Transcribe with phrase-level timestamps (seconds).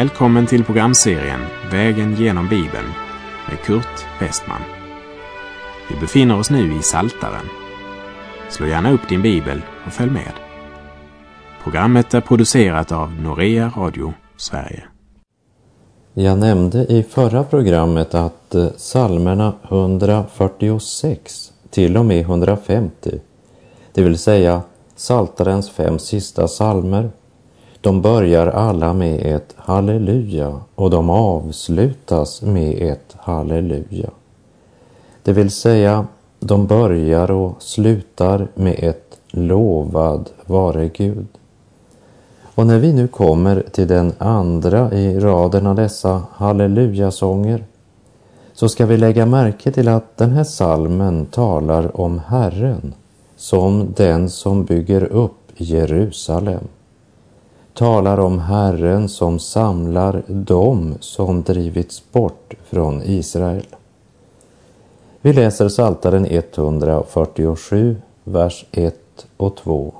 [0.00, 1.40] Välkommen till programserien
[1.70, 2.86] Vägen genom Bibeln
[3.48, 4.60] med Kurt Westman.
[5.90, 7.46] Vi befinner oss nu i Saltaren.
[8.50, 10.32] Slå gärna upp din bibel och följ med.
[11.62, 14.84] Programmet är producerat av Norea Radio Sverige.
[16.14, 23.20] Jag nämnde i förra programmet att eh, psalmerna 146 till och med 150,
[23.92, 24.62] det vill säga
[24.96, 27.10] Saltarens fem sista psalmer,
[27.80, 34.10] de börjar alla med ett halleluja och de avslutas med ett halleluja.
[35.22, 36.06] Det vill säga,
[36.40, 41.26] de börjar och slutar med ett lovad vare Gud.
[42.54, 47.64] Och när vi nu kommer till den andra i raden av dessa hallelujasånger
[48.52, 52.94] så ska vi lägga märke till att den här salmen talar om Herren
[53.36, 56.64] som den som bygger upp Jerusalem.
[57.80, 63.66] Talar om Herren som samlar dem som drivits bort från Israel.
[65.20, 68.94] Vi läser Saltaren 147, vers 1
[69.36, 69.92] och 2.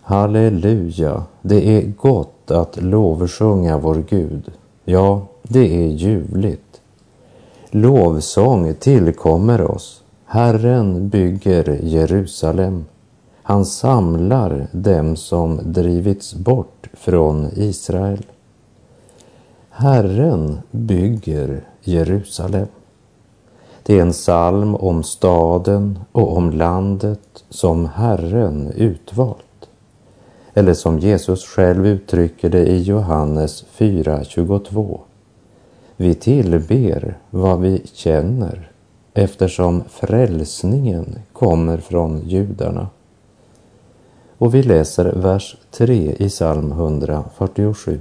[0.00, 4.52] Halleluja, det är gott att lovsjunga vår Gud.
[4.84, 6.80] Ja, det är ljuvligt.
[7.70, 10.02] Lovsång tillkommer oss.
[10.24, 12.84] Herren bygger Jerusalem.
[13.48, 18.26] Han samlar dem som drivits bort från Israel.
[19.70, 22.66] Herren bygger Jerusalem.
[23.82, 29.68] Det är en psalm om staden och om landet som Herren utvalt.
[30.54, 34.98] Eller som Jesus själv uttrycker det i Johannes 4.22.
[35.96, 38.70] Vi tillber vad vi känner
[39.14, 42.88] eftersom frälsningen kommer från judarna.
[44.38, 48.00] Och vi läser vers 3 i psalm 147.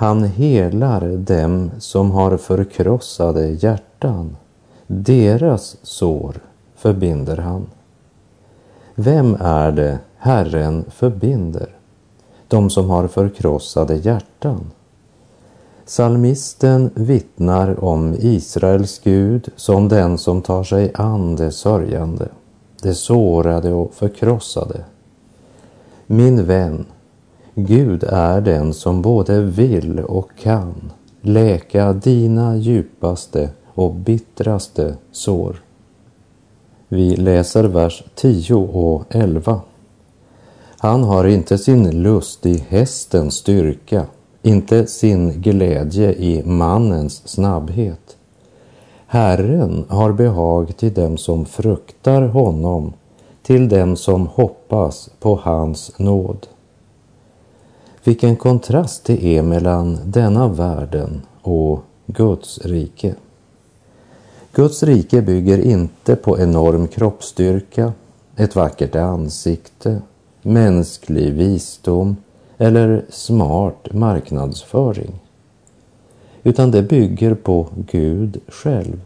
[0.00, 4.36] Han helar dem som har förkrossade hjärtan.
[4.86, 6.34] Deras sår
[6.76, 7.66] förbinder han.
[8.94, 11.68] Vem är det Herren förbinder?
[12.48, 14.70] De som har förkrossade hjärtan.
[15.84, 22.28] Salmisten vittnar om Israels Gud som den som tar sig an det sörjande,
[22.80, 24.84] det sårade och förkrossade.
[26.06, 26.86] Min vän,
[27.54, 35.62] Gud är den som både vill och kan läka dina djupaste och bittraste sår.
[36.88, 39.60] Vi läser vers 10 och 11.
[40.78, 44.06] Han har inte sin lust i hästens styrka,
[44.42, 48.09] inte sin glädje i mannens snabbhet.
[49.12, 52.92] Herren har behag till dem som fruktar honom,
[53.42, 56.46] till dem som hoppas på hans nåd.
[58.04, 63.14] Vilken kontrast det är mellan denna världen och Guds rike.
[64.52, 67.92] Guds rike bygger inte på enorm kroppsstyrka,
[68.36, 70.02] ett vackert ansikte,
[70.42, 72.16] mänsklig visdom
[72.58, 75.19] eller smart marknadsföring.
[76.42, 79.00] Utan det bygger på Gud själv.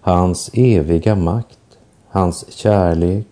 [0.00, 1.58] Hans eviga makt,
[2.08, 3.26] hans kärlek,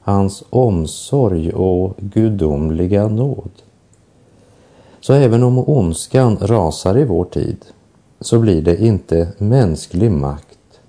[0.00, 3.50] hans omsorg och gudomliga nåd.
[5.00, 7.64] Så även om ondskan rasar i vår tid
[8.20, 10.80] så blir det inte mänsklig makt,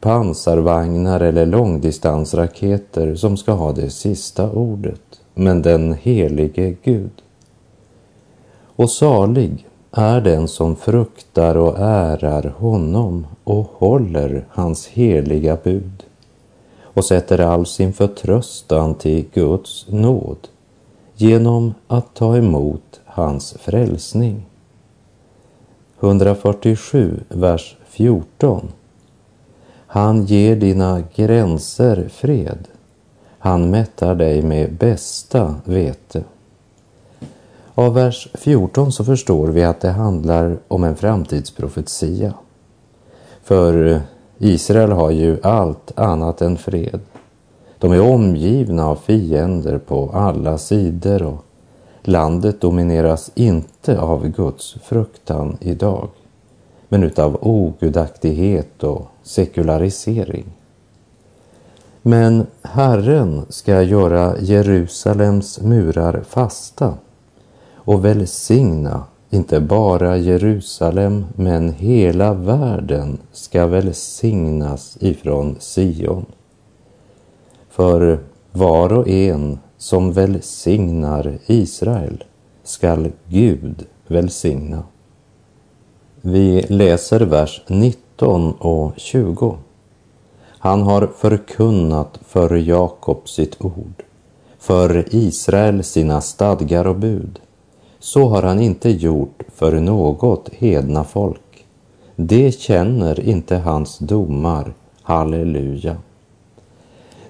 [0.00, 7.22] pansarvagnar eller långdistansraketer som ska ha det sista ordet, men den helige Gud.
[8.76, 16.04] Och salig är den som fruktar och ärar honom och håller hans heliga bud
[16.82, 20.48] och sätter all sin förtröstan till Guds nåd
[21.14, 24.46] genom att ta emot hans frälsning.
[26.00, 28.68] 147, vers 14.
[29.86, 32.68] Han ger dina gränser fred.
[33.38, 36.24] Han mättar dig med bästa vete.
[37.74, 42.34] Av vers 14 så förstår vi att det handlar om en framtidsprofetia.
[43.42, 44.00] För
[44.38, 47.00] Israel har ju allt annat än fred.
[47.78, 51.44] De är omgivna av fiender på alla sidor och
[52.02, 56.08] landet domineras inte av Guds fruktan idag,
[56.88, 60.44] men utav ogudaktighet och sekularisering.
[62.02, 66.94] Men Herren ska göra Jerusalems murar fasta
[67.84, 76.26] och välsigna inte bara Jerusalem, men hela världen ska välsignas ifrån Sion.
[77.70, 78.18] För
[78.52, 82.24] var och en som välsignar Israel
[82.62, 84.82] skall Gud välsigna.
[86.20, 89.56] Vi läser vers 19 och 20.
[90.58, 94.02] Han har förkunnat för Jakob sitt ord,
[94.58, 97.40] för Israel sina stadgar och bud.
[98.02, 101.66] Så har han inte gjort för något hedna folk.
[102.16, 104.74] Det känner inte hans domar.
[105.02, 105.96] Halleluja.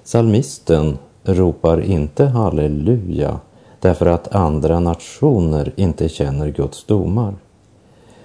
[0.03, 3.39] Salmisten ropar inte halleluja
[3.79, 7.33] därför att andra nationer inte känner Guds domar.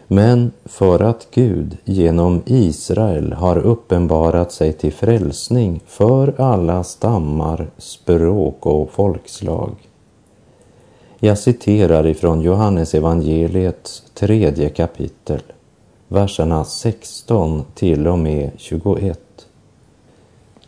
[0.06, 8.66] Men för att Gud genom Israel har uppenbarat sig till frälsning för alla stammar, språk
[8.66, 9.87] och folkslag.
[11.20, 15.42] Jag citerar ifrån Johannes evangeliets tredje kapitel,
[16.08, 19.20] verserna 16 till och med 21.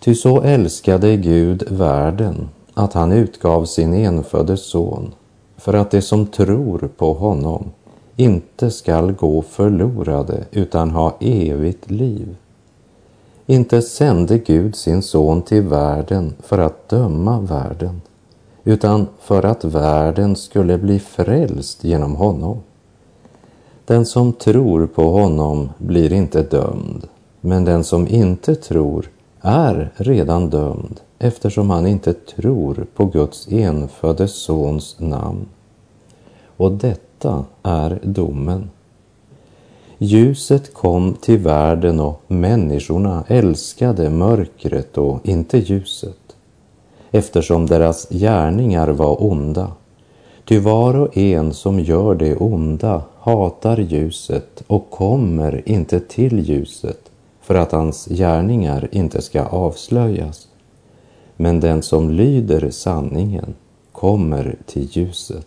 [0.01, 5.15] Ty så älskade Gud världen att han utgav sin enfödde son
[5.57, 7.71] för att de som tror på honom
[8.17, 12.37] inte skall gå förlorade utan ha evigt liv.
[13.47, 18.01] Inte sände Gud sin son till världen för att döma världen
[18.65, 22.59] utan för att världen skulle bli frälst genom honom.
[23.85, 27.09] Den som tror på honom blir inte dömd,
[27.41, 29.11] men den som inte tror
[29.41, 35.47] är redan dömd eftersom han inte tror på Guds enfödde sons namn.
[36.57, 38.71] Och detta är domen.
[39.99, 46.30] Ljuset kom till världen och människorna älskade mörkret och inte ljuset
[47.11, 49.73] eftersom deras gärningar var onda.
[50.45, 57.11] Ty var och en som gör det onda hatar ljuset och kommer inte till ljuset
[57.41, 60.49] för att hans gärningar inte ska avslöjas.
[61.37, 63.55] Men den som lyder sanningen
[63.93, 65.47] kommer till ljuset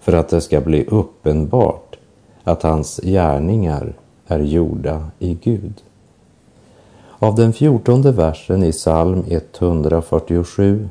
[0.00, 1.96] för att det ska bli uppenbart
[2.44, 3.92] att hans gärningar
[4.26, 5.74] är gjorda i Gud.
[7.22, 10.88] Av den fjortonde versen i psalm 147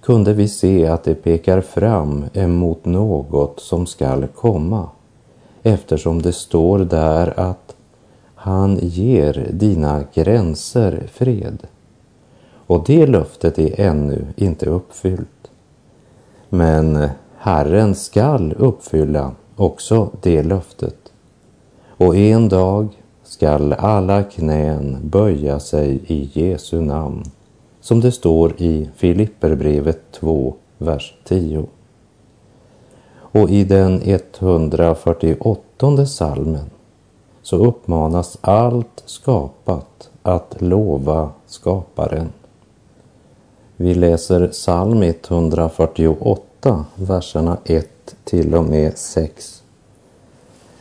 [0.00, 4.88] kunde vi se att det pekar fram emot något som skall komma
[5.62, 7.76] eftersom det står där att
[8.34, 11.66] han ger dina gränser fred.
[12.66, 15.50] Och det löftet är ännu inte uppfyllt.
[16.48, 21.12] Men Herren skall uppfylla också det löftet.
[21.88, 22.88] Och en dag
[23.38, 27.24] skall alla knän böja sig i Jesu namn,
[27.80, 31.66] som det står i Filipperbrevet 2, vers 10.
[33.10, 36.70] Och i den 148 salmen
[37.42, 42.28] så uppmanas allt skapat att lova skaparen.
[43.76, 49.62] Vi läser psalm 148, verserna 1 till och med 6.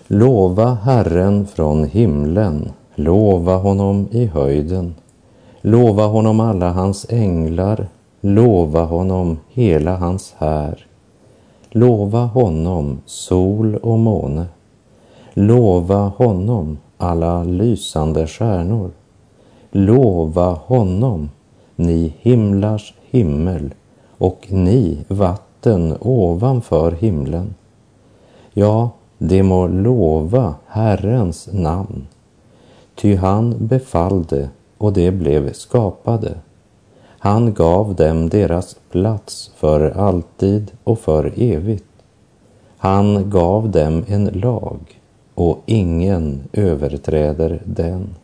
[0.10, 4.96] Lova Herren från himlen, lova honom i höjden.
[5.62, 7.88] Lova honom alla hans änglar,
[8.22, 10.86] lova honom hela hans här.
[11.70, 14.46] Lova honom sol och måne.
[15.34, 18.92] Lova honom alla lysande stjärnor.
[19.72, 21.30] Lova honom,
[21.76, 23.74] ni himlars himmel
[24.18, 27.56] och ni vatten ovanför himlen.
[28.54, 32.08] Ja, de må lova Herrens namn,
[32.96, 36.38] ty han befallde och de blev skapade.
[37.20, 41.84] Han gav dem deras plats för alltid och för evigt.
[42.78, 44.80] Han gav dem en lag
[45.36, 48.16] och ingen överträder den.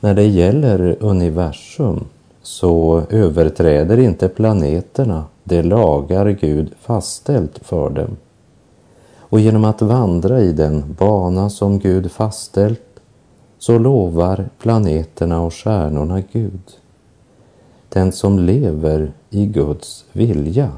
[0.00, 2.04] När det gäller universum
[2.42, 8.16] så överträder inte planeterna de lagar Gud fastställt för dem.
[9.30, 13.00] Och genom att vandra i den bana som Gud fastställt
[13.58, 16.60] så lovar planeterna och stjärnorna Gud.
[17.88, 20.70] Den som lever i Guds vilja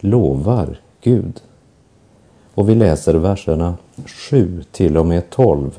[0.00, 1.40] lovar Gud.
[2.54, 3.74] Och vi läser verserna
[4.06, 5.78] 7 till och med 12.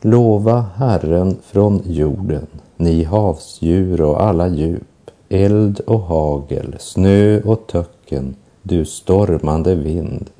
[0.00, 8.36] Lova Herren från jorden, ni havsdjur och alla djup, eld och hagel, snö och töcken,
[8.62, 10.30] du stormande vind,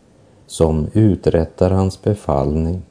[0.52, 2.82] som uträttar hans befallning.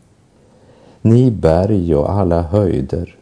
[1.02, 3.16] Ni berg och alla höjder,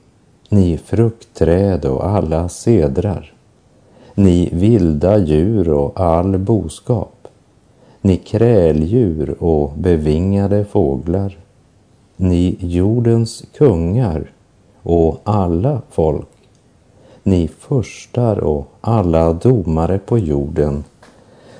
[0.50, 3.34] ni fruktträd och alla sedrar,
[4.15, 7.27] ni vilda djur och all boskap,
[8.01, 11.38] ni kräldjur och bevingade fåglar,
[12.15, 14.31] ni jordens kungar
[14.84, 16.29] och alla folk,
[17.24, 20.84] ni förstar och alla domare på jorden,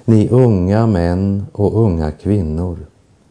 [0.10, 2.78] ni unga män och unga kvinnor,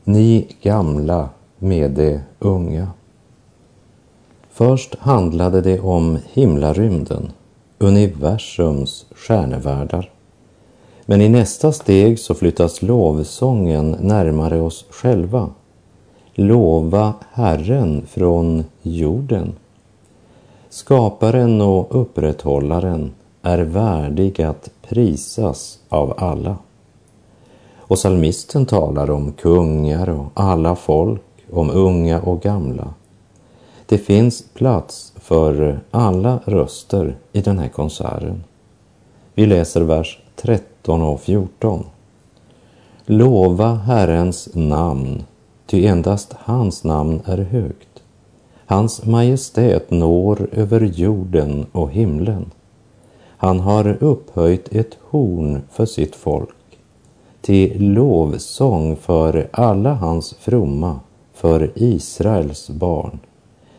[0.04, 2.88] ni gamla med de unga.
[4.50, 7.32] Först handlade det om himlarymden,
[7.78, 10.10] universums stjärnevärldar.
[11.06, 15.50] Men i nästa steg så flyttas lovsången närmare oss själva.
[16.34, 19.52] Lova Herren från jorden.
[20.68, 26.56] Skaparen och upprätthållaren är värdig att prisas av alla.
[27.88, 32.94] Och salmisten talar om kungar och alla folk, om unga och gamla.
[33.86, 38.44] Det finns plats för alla röster i den här konserten.
[39.34, 41.84] Vi läser vers 13 och 14.
[43.06, 45.24] Lova Herrens namn,
[45.66, 48.02] ty endast hans namn är högt.
[48.66, 52.50] Hans majestät når över jorden och himlen.
[53.36, 56.57] Han har upphöjt ett horn för sitt folk
[57.40, 61.00] till lovsång för alla hans fromma,
[61.34, 63.18] för Israels barn,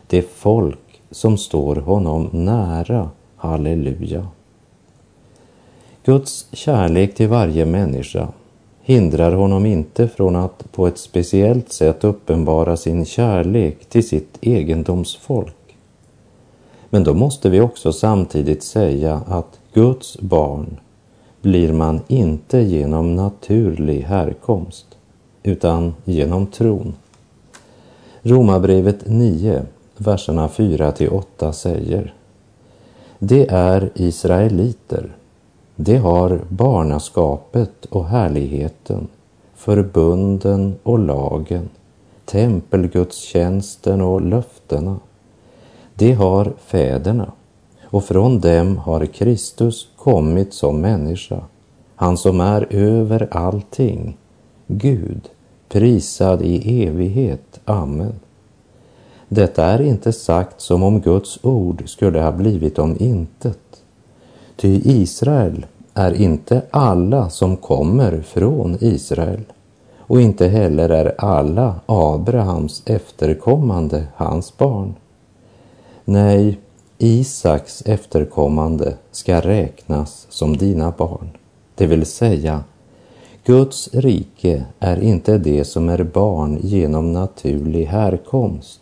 [0.06, 3.10] det folk som står honom nära.
[3.36, 4.26] Halleluja.
[6.04, 8.28] Guds kärlek till varje människa
[8.82, 15.76] hindrar honom inte från att på ett speciellt sätt uppenbara sin kärlek till sitt egendomsfolk.
[16.90, 20.80] Men då måste vi också samtidigt säga att Guds barn
[21.42, 24.86] blir man inte genom naturlig härkomst,
[25.42, 26.94] utan genom tron.
[28.22, 29.62] Romarbrevet 9,
[29.96, 32.14] verserna 4 till 8 säger
[33.18, 35.16] Det är israeliter.
[35.76, 39.08] De har barnaskapet och härligheten,
[39.54, 41.68] förbunden och lagen,
[42.24, 44.96] tempelgudstjänsten och löftena.
[45.94, 47.32] De har fäderna
[47.84, 51.40] och från dem har Kristus kommit som människa,
[51.96, 54.16] han som är över allting,
[54.66, 55.28] Gud,
[55.68, 57.60] prisad i evighet.
[57.64, 58.14] Amen.
[59.28, 63.82] Detta är inte sagt som om Guds ord skulle ha blivit om intet.
[64.56, 69.44] Ty Israel är inte alla som kommer från Israel
[69.98, 74.94] och inte heller är alla Abrahams efterkommande hans barn.
[76.04, 76.58] Nej,
[77.02, 81.28] Isaks efterkommande ska räknas som dina barn.
[81.74, 82.64] Det vill säga,
[83.44, 88.80] Guds rike är inte det som är barn genom naturlig härkomst,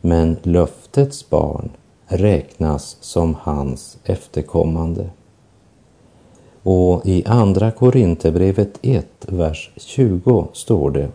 [0.00, 1.70] men löftets barn
[2.06, 5.10] räknas som hans efterkommande.
[6.62, 11.08] Och i Andra Korinthierbrevet 1, vers 20 står det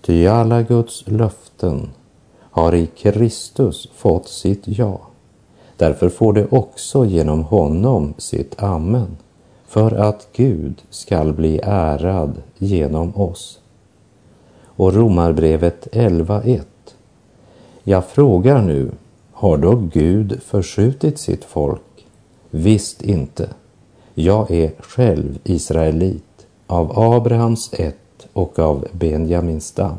[0.00, 1.90] Ty alla Guds löften
[2.40, 5.00] har i Kristus fått sitt ja.
[5.76, 9.16] Därför får det också genom honom sitt amen,
[9.66, 13.60] för att Gud skall bli ärad genom oss.
[14.64, 16.60] Och Romarbrevet 11.1.
[17.82, 18.90] Jag frågar nu,
[19.32, 22.06] har då Gud förskjutit sitt folk?
[22.50, 23.48] Visst inte.
[24.14, 29.96] Jag är själv israelit, av Abrahams ett och av Benjamins stam.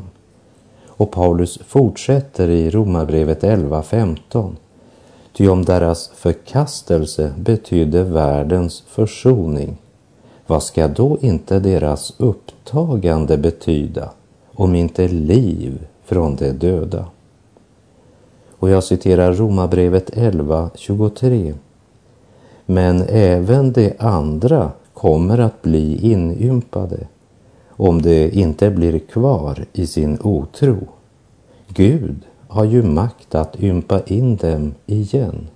[0.86, 4.56] Och Paulus fortsätter i Romarbrevet 11.15
[5.36, 9.76] Ty om deras förkastelse betydde världens försoning,
[10.46, 14.10] vad ska då inte deras upptagande betyda
[14.54, 17.06] om inte liv från de döda?
[18.50, 21.54] Och jag citerar Romarbrevet 11.23.
[22.66, 27.06] Men även de andra kommer att bli inympade
[27.68, 30.76] om de inte blir kvar i sin otro.
[31.68, 32.16] Gud
[32.48, 35.48] har ju makt att ympa in dem igen.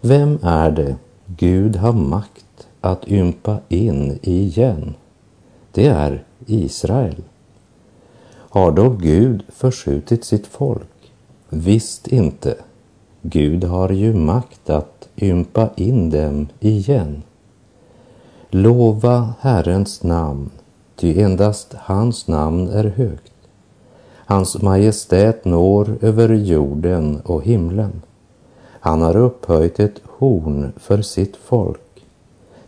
[0.00, 0.96] Vem är det
[1.26, 4.94] Gud har makt att ympa in igen?
[5.72, 7.22] Det är Israel.
[8.54, 11.12] Har då Gud förskjutit sitt folk?
[11.48, 12.56] Visst inte.
[13.22, 17.22] Gud har ju makt att ympa in dem igen.
[18.50, 20.50] Lova Herrens namn,
[20.96, 23.33] ty endast hans namn är högt.
[24.34, 28.02] Hans majestät når över jorden och himlen.
[28.80, 32.04] Han har upphöjt ett horn för sitt folk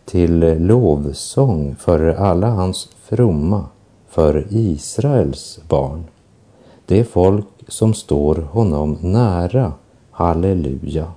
[0.05, 3.65] till lovsång för alla hans fromma,
[4.09, 6.03] för Israels barn.
[6.85, 9.73] Det folk som står honom nära.
[10.11, 11.11] Halleluja.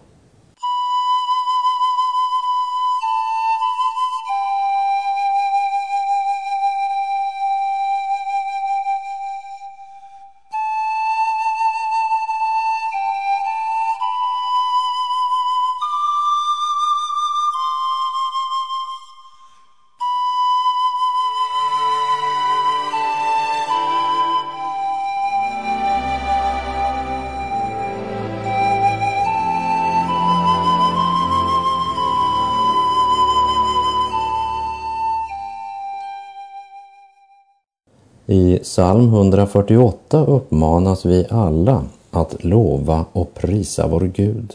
[38.32, 44.54] I psalm 148 uppmanas vi alla att lova och prisa vår Gud.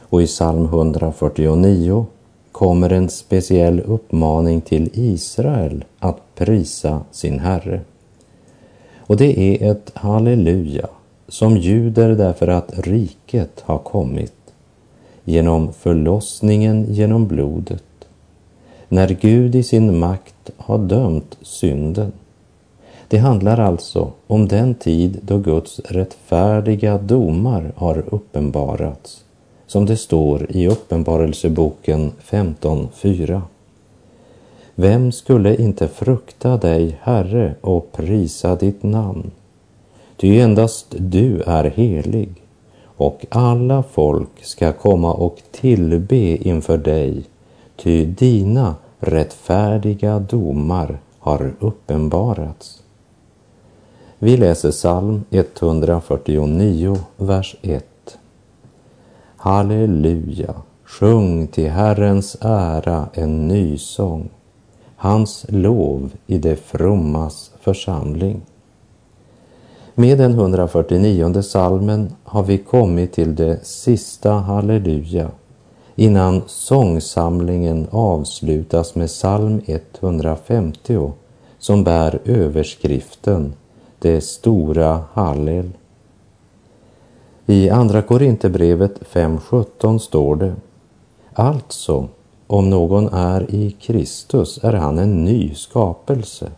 [0.00, 2.06] Och i psalm 149
[2.52, 7.80] kommer en speciell uppmaning till Israel att prisa sin Herre.
[8.98, 10.88] Och det är ett halleluja
[11.28, 14.52] som ljuder därför att riket har kommit
[15.24, 17.84] genom förlossningen genom blodet.
[18.88, 22.12] När Gud i sin makt har dömt synden.
[23.12, 29.24] Det handlar alltså om den tid då Guds rättfärdiga domar har uppenbarats,
[29.66, 33.40] som det står i Uppenbarelseboken 15.4.
[34.74, 39.30] Vem skulle inte frukta dig, Herre, och prisa ditt namn?
[40.16, 42.42] Ty endast du är helig
[42.84, 47.24] och alla folk ska komma och tillbe inför dig,
[47.76, 52.81] ty dina rättfärdiga domar har uppenbarats.
[54.24, 57.84] Vi läser psalm 149, vers 1.
[59.36, 64.30] Halleluja, sjung till Herrens ära en ny sång,
[64.96, 68.40] hans lov i det frommas församling.
[69.94, 75.30] Med den 149 salmen har vi kommit till det sista halleluja
[75.94, 81.12] innan sångsamlingen avslutas med psalm 150
[81.58, 83.52] som bär överskriften
[84.02, 85.70] det stora Hallel.
[87.46, 90.54] I Andra Korinthierbrevet 5.17 står det
[91.32, 92.08] Alltså,
[92.46, 96.50] om någon är i Kristus är han en ny skapelse.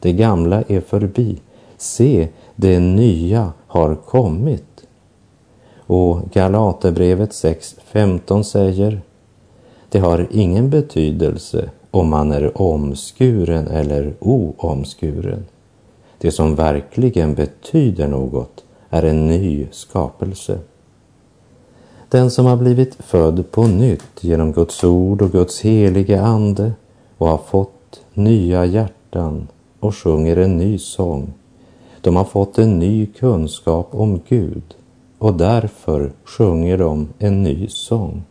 [0.00, 1.40] Det gamla är förbi.
[1.76, 4.86] Se, det nya har kommit.
[5.76, 9.00] Och Galaterbrevet 6.15 säger
[9.88, 15.44] Det har ingen betydelse om man är omskuren eller oomskuren.
[16.22, 20.58] Det som verkligen betyder något är en ny skapelse.
[22.08, 26.72] Den som har blivit född på nytt genom Guds ord och Guds helige ande
[27.18, 29.48] och har fått nya hjärtan
[29.80, 31.32] och sjunger en ny sång
[32.02, 34.62] de har fått en ny kunskap om Gud
[35.18, 38.22] och därför sjunger de en ny sång.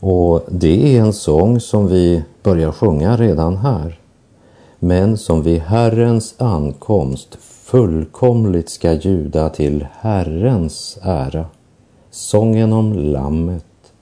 [0.00, 3.98] Och det är en sång som vi börjar sjunga redan här,
[4.84, 11.46] men som vid Herrens ankomst fullkomligt ska ljuda till Herrens ära.
[12.10, 13.92] Sången om Lammet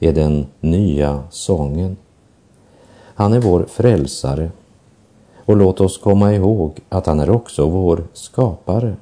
[0.00, 1.96] är den nya sången.
[3.14, 4.50] Han är vår frälsare
[5.44, 8.96] och låt oss komma ihåg att han är också vår skapare.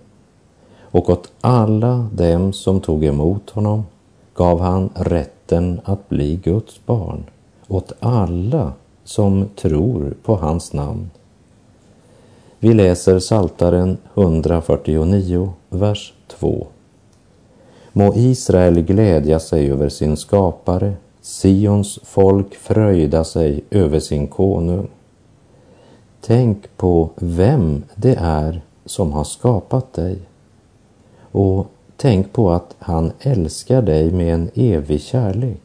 [0.80, 3.84] Och åt alla dem som tog emot honom
[4.34, 7.24] gav han rätten att bli Guds barn,
[7.68, 8.72] åt alla
[9.04, 11.10] som tror på hans namn.
[12.58, 16.66] Vi läser Saltaren 149, vers 2.
[17.92, 24.88] Må Israel glädja sig över sin skapare, Sions folk fröjda sig över sin konung.
[26.20, 30.18] Tänk på vem det är som har skapat dig.
[31.32, 35.62] Och tänk på att han älskar dig med en evig kärlek.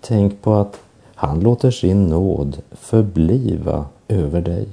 [0.00, 0.80] Tänk på att
[1.18, 4.68] han låter sin nåd förbliva över dig.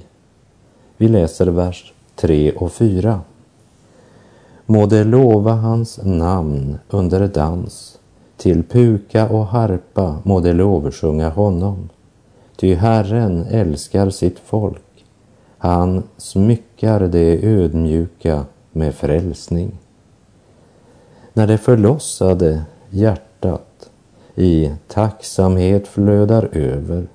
[0.96, 3.20] Vi läser vers 3 och 4.
[4.66, 7.98] Må det lova hans namn under dans,
[8.36, 11.88] till puka och harpa må det lovsjunga honom.
[12.56, 14.82] Ty Herren älskar sitt folk
[15.58, 19.78] han smyckar det ödmjuka med frälsning.
[21.32, 23.35] När det förlossade hjärtat
[24.36, 27.06] i tacksamhet flödar över,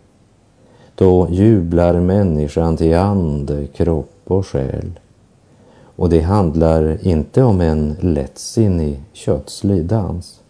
[0.96, 5.00] då jublar människan till ande, kropp och själ.
[5.96, 10.42] Och det handlar inte om en lättsinnig kötslig dans,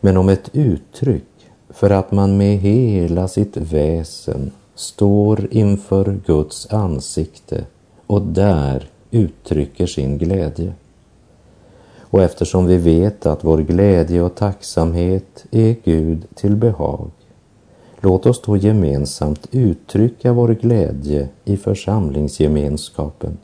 [0.00, 1.24] men om ett uttryck
[1.70, 7.64] för att man med hela sitt väsen står inför Guds ansikte
[8.06, 10.72] och där uttrycker sin glädje.
[12.10, 17.10] Och eftersom vi vet att vår glädje och tacksamhet är Gud till behag,
[18.00, 23.38] låt oss då gemensamt uttrycka vår glädje i församlingsgemenskapen.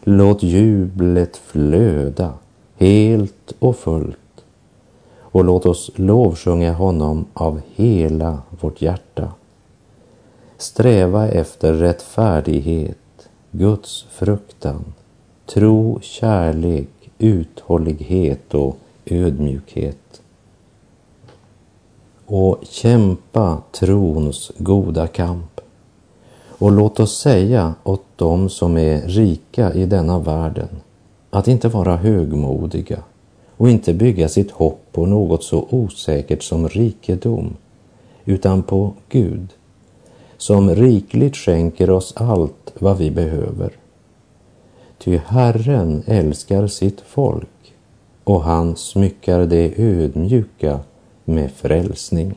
[0.00, 2.32] Låt jublet flöda
[2.76, 4.16] helt och fullt
[5.20, 9.32] och låt oss lovsjunga honom av hela vårt hjärta.
[10.58, 14.84] Sträva efter rättfärdighet, Guds fruktan,
[15.46, 20.22] tro, kärlek, uthållighet och ödmjukhet.
[22.26, 25.60] Och kämpa trons goda kamp.
[26.48, 30.68] Och låt oss säga åt dem som är rika i denna världen
[31.30, 33.02] att inte vara högmodiga
[33.56, 37.56] och inte bygga sitt hopp på något så osäkert som rikedom,
[38.24, 39.48] utan på Gud,
[40.36, 43.72] som rikligt skänker oss allt vad vi behöver.
[45.04, 47.74] Ty Herren älskar sitt folk
[48.24, 50.80] och han smyckar det ödmjuka
[51.24, 52.34] med frälsning.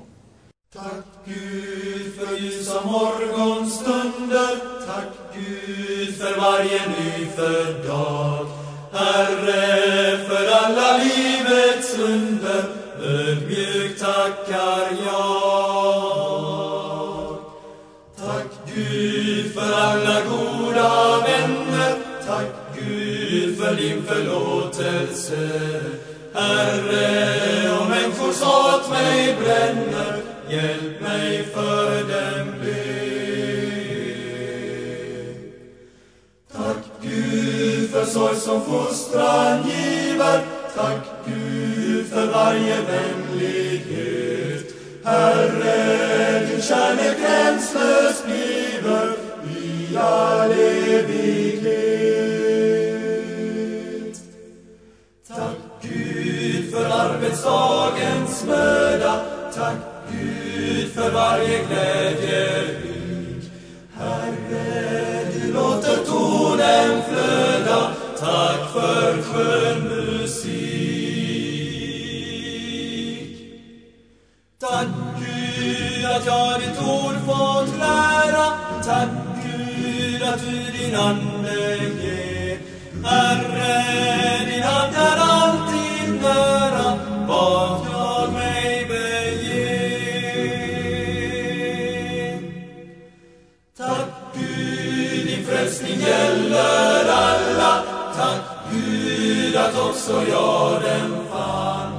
[0.74, 8.46] Tack Gud för ljusa morgonstunder, tack Gud för varje nyfödd dag.
[8.92, 12.64] Herre, för alla livets under,
[13.04, 15.74] ödmjukt tackar jag.
[18.18, 20.63] Tack Gud för alla goda
[23.74, 25.50] för din förlåtelse.
[26.34, 32.84] Herre, om människors hat mig bränner, hjälp mig för dem be.
[36.56, 40.42] Tack Gud för sorg som fostran giver,
[40.76, 44.66] tack Gud för varje vänlighet.
[45.04, 49.14] Herre, din kärlek gränslös bliver
[49.58, 51.93] i all evighet.
[56.94, 59.22] Arbetsdagens möda,
[59.56, 59.78] tack
[60.12, 63.52] Gud för varje glädjelik.
[63.94, 70.74] Herre, du låter tonen flöda, tack för skön musik.
[74.60, 74.88] Tack
[75.20, 78.54] Gud att jag ditt ord fått lära,
[78.84, 79.10] tack
[79.44, 82.58] Gud att du din ande ger.
[83.04, 84.23] Herre,
[100.08, 101.92] så jag den fann.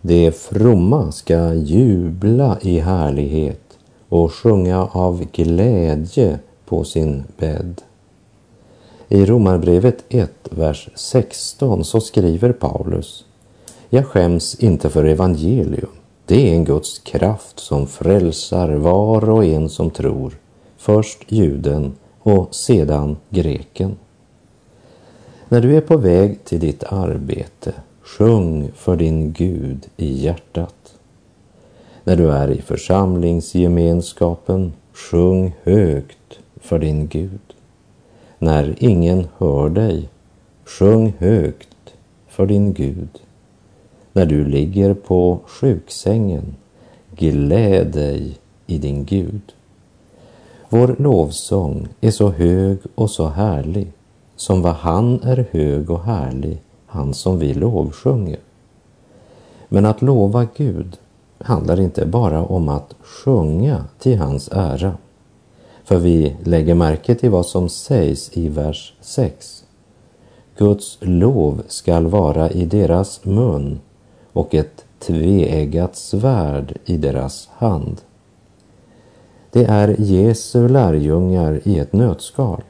[0.00, 3.78] De fromma ska jubla i härlighet
[4.08, 7.82] och sjunga av glädje på sin bädd.
[9.08, 13.24] I Romarbrevet 1, vers 16 så skriver Paulus
[13.90, 15.90] Jag skäms inte för evangelium.
[16.26, 20.38] Det är en Guds kraft som frälsar var och en som tror,
[20.76, 23.96] först juden och sedan greken.
[25.48, 30.94] När du är på väg till ditt arbete, sjung för din Gud i hjärtat.
[32.04, 37.53] När du är i församlingsgemenskapen, sjung högt för din Gud.
[38.44, 40.08] När ingen hör dig,
[40.64, 41.94] sjung högt
[42.28, 43.08] för din Gud.
[44.12, 46.54] När du ligger på sjuksängen,
[47.16, 49.40] gläd dig i din Gud.
[50.68, 53.92] Vår lovsång är så hög och så härlig
[54.36, 58.40] som vad han är hög och härlig, han som vi lovsjunger.
[59.68, 60.96] Men att lova Gud
[61.38, 64.92] handlar inte bara om att sjunga till hans ära.
[65.84, 69.64] För vi lägger märke till vad som sägs i vers 6.
[70.56, 73.80] Guds lov skall vara i deras mun
[74.32, 78.00] och ett tveeggat svärd i deras hand.
[79.50, 82.62] Det är Jesu lärjungar i ett nötskal.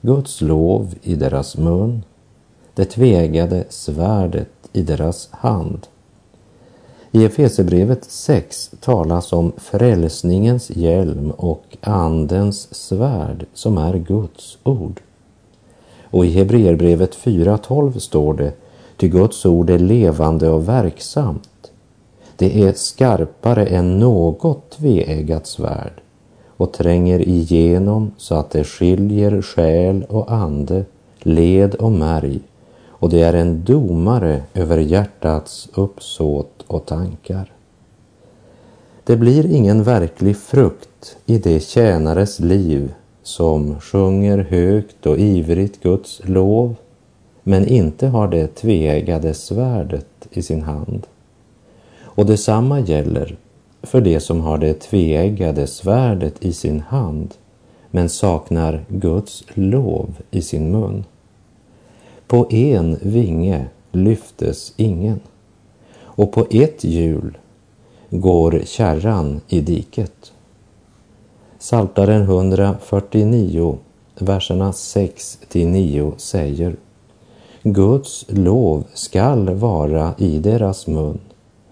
[0.00, 2.02] Guds lov i deras mun,
[2.74, 5.86] det tveeggade svärdet i deras hand.
[7.12, 15.00] I Efesebrevet 6 talas om frälsningens hjälm och Andens svärd som är Guds ord.
[16.10, 18.52] Och i Hebreerbrevet 4.12 står det,
[18.96, 21.70] ty Guds ord är levande och verksamt.
[22.36, 25.92] Det är skarpare än något tveeggat svärd
[26.56, 30.84] och tränger igenom så att det skiljer själ och ande,
[31.18, 32.40] led och märg
[33.00, 37.52] och det är en domare över hjärtats uppsåt och tankar.
[39.04, 46.20] Det blir ingen verklig frukt i det tjänares liv som sjunger högt och ivrigt Guds
[46.24, 46.74] lov
[47.42, 51.06] men inte har det tveeggade svärdet i sin hand.
[52.00, 53.36] Och detsamma gäller
[53.82, 57.34] för det som har det tveeggade svärdet i sin hand
[57.90, 61.04] men saknar Guds lov i sin mun.
[62.26, 65.20] På en vinge lyftes ingen
[66.18, 67.38] och på ett hjul
[68.10, 70.32] går kärran i diket.
[71.58, 73.78] Saltaren 149,
[74.18, 76.76] verserna 6 till 9 säger
[77.62, 81.20] Guds lov skall vara i deras mun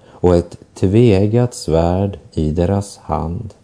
[0.07, 3.55] och ett tveeggat svärd i deras hand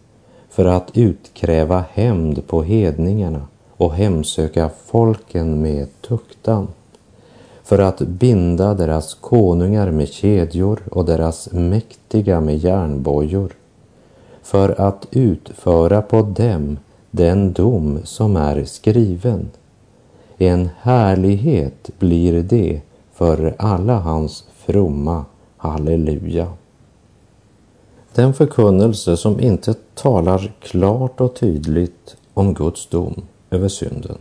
[0.49, 6.67] för att utkräva hämnd på hedningarna och hemsöka folken med tuktan
[7.63, 13.51] för att binda deras konungar med kedjor och deras mäktiga med järnbojor
[14.43, 16.77] för att utföra på dem
[17.11, 19.51] den dom som är skriven.
[20.37, 22.81] En härlighet blir det
[23.13, 25.25] för alla hans fromma
[25.57, 26.47] halleluja.
[28.13, 34.17] Den förkunnelse som inte talar klart och tydligt om Guds dom över synden,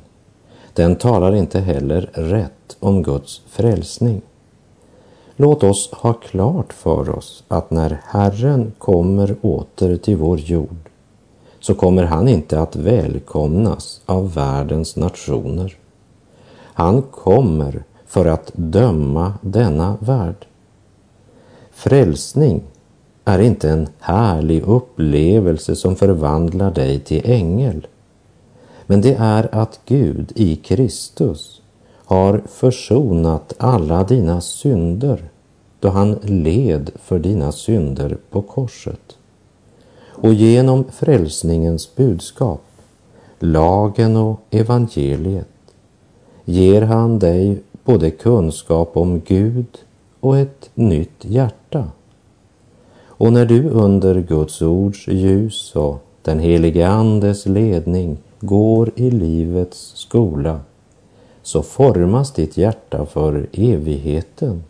[0.75, 4.23] den talar inte heller rätt om Guds frälsning.
[5.37, 10.89] Låt oss ha klart för oss att när Herren kommer åter till vår jord
[11.61, 15.77] så kommer han inte att välkomnas av världens nationer.
[16.55, 20.47] Han kommer för att döma denna värld.
[21.71, 22.63] Frälsning
[23.25, 27.87] är inte en härlig upplevelse som förvandlar dig till ängel.
[28.93, 31.63] Men det är att Gud i Kristus
[32.05, 35.31] har försonat alla dina synder
[35.81, 39.17] då han led för dina synder på korset.
[40.11, 42.63] Och genom frälsningens budskap,
[43.39, 45.75] lagen och evangeliet,
[46.45, 49.79] ger han dig både kunskap om Gud
[50.21, 51.85] och ett nytt hjärta.
[53.05, 59.93] Och när du under Guds ords ljus och den helige Andes ledning går i livets
[59.97, 60.61] skola
[61.43, 64.63] så formas ditt hjärta för evigheten.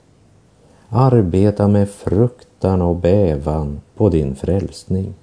[0.88, 5.14] Arbeta med fruktan och bävan på din frälsning.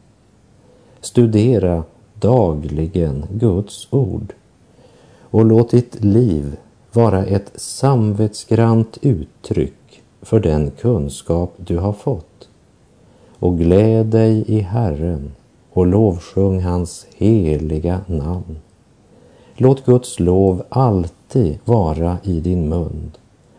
[1.02, 1.84] Studera
[2.14, 4.34] dagligen Guds ord
[5.22, 6.58] och låt ditt liv
[6.94, 12.50] vara ett samvetsgrant uttryck för den kunskap du har fått.
[13.40, 15.32] Och gläd dig i Herren
[15.80, 18.60] och lovsjung hans heliga namn.
[19.56, 23.12] Låt Guds lov alltid vara i din mun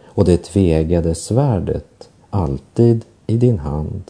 [0.05, 4.03] och det tvegade svärdet alltid i din hand.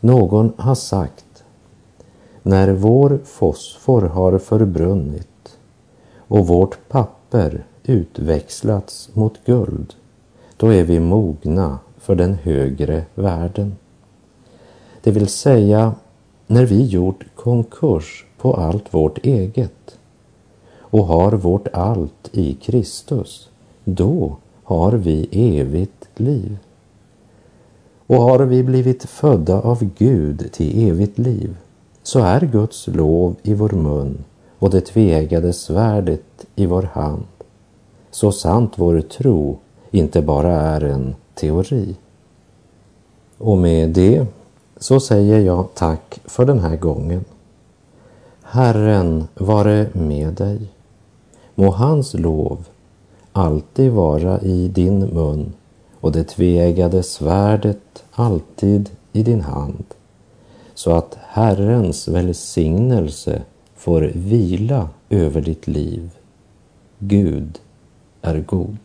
[0.00, 1.44] Någon har sagt,
[2.42, 5.58] när vår fosfor har förbrunnit
[6.18, 9.94] och vårt papper utväxlats mot guld,
[10.56, 13.76] då är vi mogna för den högre världen.
[15.02, 15.94] Det vill säga,
[16.52, 19.98] när vi gjort konkurs på allt vårt eget
[20.78, 23.48] och har vårt allt i Kristus,
[23.84, 26.58] då har vi evigt liv.
[28.06, 31.56] Och har vi blivit födda av Gud till evigt liv,
[32.02, 34.24] så är Guds lov i vår mun
[34.58, 37.26] och det tvegade svärdet i vår hand.
[38.10, 39.58] Så sant vår tro
[39.90, 41.96] inte bara är en teori.
[43.38, 44.26] Och med det
[44.82, 47.24] så säger jag tack för den här gången.
[48.42, 50.60] Herren vare med dig.
[51.54, 52.64] Må hans lov
[53.32, 55.52] alltid vara i din mun
[56.00, 59.84] och det tveeggade svärdet alltid i din hand,
[60.74, 63.42] så att Herrens välsignelse
[63.76, 66.10] får vila över ditt liv.
[66.98, 67.58] Gud
[68.22, 68.76] är god.